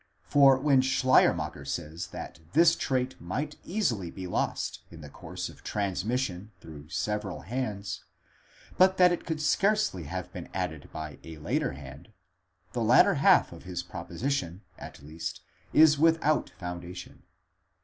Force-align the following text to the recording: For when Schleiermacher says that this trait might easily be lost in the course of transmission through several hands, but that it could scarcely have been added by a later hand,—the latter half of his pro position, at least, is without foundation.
For 0.23 0.57
when 0.57 0.81
Schleiermacher 0.81 1.63
says 1.63 2.07
that 2.07 2.39
this 2.53 2.75
trait 2.75 3.21
might 3.21 3.57
easily 3.63 4.09
be 4.09 4.25
lost 4.25 4.81
in 4.89 5.01
the 5.01 5.11
course 5.11 5.47
of 5.47 5.63
transmission 5.63 6.49
through 6.59 6.89
several 6.89 7.41
hands, 7.41 8.03
but 8.79 8.97
that 8.97 9.11
it 9.11 9.25
could 9.27 9.39
scarcely 9.39 10.05
have 10.05 10.33
been 10.33 10.49
added 10.55 10.89
by 10.91 11.19
a 11.23 11.37
later 11.37 11.73
hand,—the 11.73 12.81
latter 12.81 13.13
half 13.13 13.51
of 13.53 13.61
his 13.65 13.83
pro 13.83 14.03
position, 14.03 14.63
at 14.79 15.03
least, 15.03 15.41
is 15.71 15.99
without 15.99 16.49
foundation. 16.49 17.21